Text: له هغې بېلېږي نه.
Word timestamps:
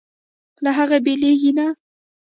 له 0.63 0.69
هغې 0.77 0.97
بېلېږي 1.05 1.51
نه. 1.57 1.67